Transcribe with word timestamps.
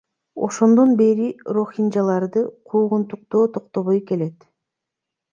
Ошондон 0.45 0.89
бери 1.01 1.25
рохинжаларды 1.57 2.41
куугунтуктоо 2.71 3.43
токтобой 3.59 3.99
келет. 4.07 4.37